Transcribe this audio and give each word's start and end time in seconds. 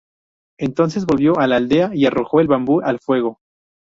Entonces, 0.57 1.05
volvió 1.05 1.37
a 1.37 1.45
la 1.45 1.57
aldea 1.57 1.91
y 1.93 2.07
arrojó 2.07 2.39
el 2.41 2.47
bambú 2.47 2.81
al 2.83 2.97
fuego. 2.99 3.37